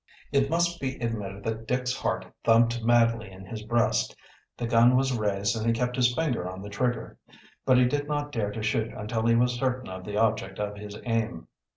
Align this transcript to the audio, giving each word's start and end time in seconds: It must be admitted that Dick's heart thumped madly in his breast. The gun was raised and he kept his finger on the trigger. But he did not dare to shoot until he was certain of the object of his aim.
It 0.31 0.49
must 0.49 0.81
be 0.81 0.95
admitted 0.95 1.43
that 1.43 1.67
Dick's 1.67 1.95
heart 1.95 2.25
thumped 2.43 2.81
madly 2.83 3.29
in 3.29 3.45
his 3.45 3.61
breast. 3.61 4.15
The 4.57 4.65
gun 4.65 4.95
was 4.97 5.15
raised 5.15 5.55
and 5.55 5.63
he 5.63 5.73
kept 5.73 5.95
his 5.95 6.15
finger 6.15 6.49
on 6.49 6.63
the 6.63 6.69
trigger. 6.69 7.19
But 7.67 7.77
he 7.77 7.85
did 7.85 8.07
not 8.07 8.31
dare 8.31 8.49
to 8.49 8.63
shoot 8.63 8.91
until 8.95 9.27
he 9.27 9.35
was 9.35 9.59
certain 9.59 9.89
of 9.91 10.03
the 10.03 10.17
object 10.17 10.57
of 10.57 10.75
his 10.75 10.97
aim. 11.05 11.47